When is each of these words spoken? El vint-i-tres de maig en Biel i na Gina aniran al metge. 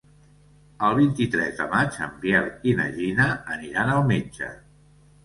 El 0.85 0.93
vint-i-tres 0.99 1.51
de 1.59 1.67
maig 1.73 1.99
en 2.05 2.15
Biel 2.23 2.47
i 2.71 2.73
na 2.79 2.87
Gina 2.97 3.29
aniran 3.57 3.93
al 3.97 4.03
metge. 4.13 4.49